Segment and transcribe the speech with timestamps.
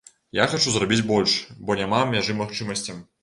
[0.37, 1.35] Я хачу зрабіць больш,
[1.67, 3.07] бо няма мяжы магчымасцям.